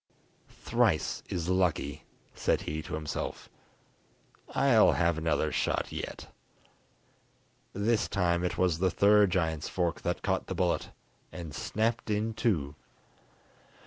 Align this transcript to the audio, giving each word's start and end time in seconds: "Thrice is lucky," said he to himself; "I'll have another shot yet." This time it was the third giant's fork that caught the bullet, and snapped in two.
"Thrice 0.49 1.21
is 1.29 1.47
lucky," 1.47 2.05
said 2.33 2.61
he 2.61 2.81
to 2.81 2.95
himself; 2.95 3.49
"I'll 4.55 4.93
have 4.93 5.15
another 5.15 5.51
shot 5.51 5.91
yet." 5.91 6.25
This 7.73 8.07
time 8.07 8.43
it 8.43 8.57
was 8.57 8.79
the 8.79 8.89
third 8.89 9.29
giant's 9.29 9.69
fork 9.69 10.01
that 10.01 10.23
caught 10.23 10.47
the 10.47 10.55
bullet, 10.55 10.89
and 11.31 11.53
snapped 11.53 12.09
in 12.09 12.33
two. 12.33 12.73